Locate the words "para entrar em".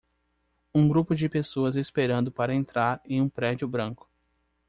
2.31-3.21